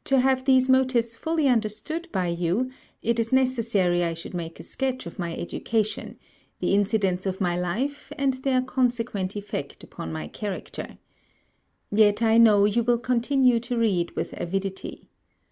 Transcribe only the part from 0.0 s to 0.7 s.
_'To have these